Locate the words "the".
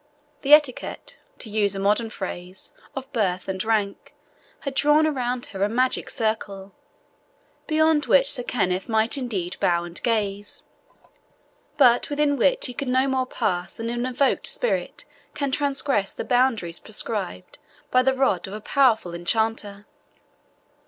0.41-0.53, 16.11-16.25, 18.01-18.15